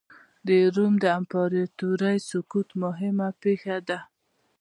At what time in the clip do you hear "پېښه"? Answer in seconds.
3.41-3.77